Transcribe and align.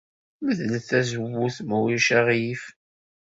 Medlet 0.43 0.85
tazewwut, 0.89 1.57
ma 1.67 1.77
ulac 1.83 2.07
aɣilif. 2.17 2.63